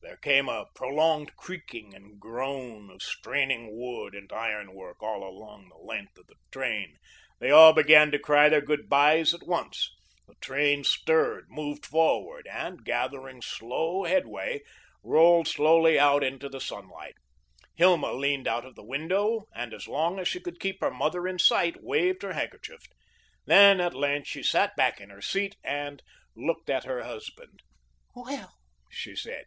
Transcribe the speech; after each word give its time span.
There 0.00 0.32
came 0.34 0.48
a 0.48 0.66
prolonged 0.74 1.36
creaking 1.36 1.94
and 1.94 2.18
groan 2.18 2.90
of 2.90 3.02
straining 3.02 3.76
wood 3.78 4.14
and 4.16 4.32
iron 4.32 4.74
work, 4.74 5.00
all 5.02 5.22
along 5.22 5.68
the 5.68 5.76
length 5.76 6.16
of 6.18 6.26
the 6.26 6.34
train. 6.50 6.96
They 7.38 7.50
all 7.50 7.72
began 7.72 8.10
to 8.10 8.18
cry 8.18 8.48
their 8.48 8.60
good 8.62 8.88
byes 8.88 9.32
at 9.34 9.46
once. 9.46 9.94
The 10.26 10.34
train 10.40 10.82
stirred, 10.82 11.46
moved 11.50 11.84
forward, 11.86 12.48
and 12.50 12.84
gathering 12.84 13.42
slow 13.42 14.04
headway, 14.04 14.62
rolled 15.04 15.46
slowly 15.46 15.98
out 16.00 16.24
into 16.24 16.48
the 16.48 16.60
sunlight. 16.60 17.14
Hilma 17.76 18.12
leaned 18.12 18.48
out 18.48 18.64
of 18.64 18.74
the 18.76 18.84
window 18.84 19.44
and 19.54 19.72
as 19.74 19.86
long 19.86 20.18
as 20.18 20.26
she 20.26 20.40
could 20.40 20.58
keep 20.58 20.80
her 20.80 20.90
mother 20.90 21.28
in 21.28 21.38
sight 21.38 21.76
waved 21.82 22.22
her 22.22 22.32
handkerchief. 22.32 22.80
Then 23.46 23.78
at 23.80 23.94
length 23.94 24.26
she 24.28 24.42
sat 24.42 24.74
back 24.74 25.00
in 25.02 25.10
her 25.10 25.22
seat 25.22 25.56
and 25.62 26.02
looked 26.34 26.70
at 26.70 26.84
her 26.84 27.04
husband. 27.04 27.60
"Well," 28.16 28.54
she 28.90 29.14
said. 29.14 29.44